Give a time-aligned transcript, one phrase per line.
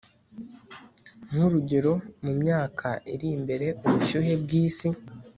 [1.27, 1.93] nk'urugero
[2.23, 4.89] mu myaka iri imbere ubushyuhe bw'isi